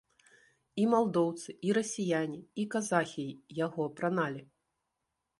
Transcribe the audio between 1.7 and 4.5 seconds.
расіяне, і казахі яго апраналі.